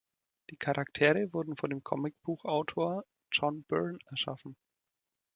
Die 0.49 0.57
Charaktere 0.57 1.31
wurden 1.31 1.55
von 1.55 1.69
dem 1.69 1.83
Comicbuchautor 1.83 3.03
John 3.31 3.61
Byrne 3.65 3.99
erschaffen. 4.09 4.55